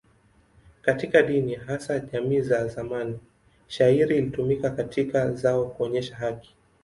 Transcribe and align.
Katika 0.81 1.21
dini, 1.21 1.55
hasa 1.55 1.99
jamii 1.99 2.41
za 2.41 2.67
zamani, 2.67 3.19
shayiri 3.67 4.17
ilitumika 4.17 4.69
kama 4.69 5.31
zao 5.31 5.65
kuonyesha 5.65 6.15
haki. 6.15 6.55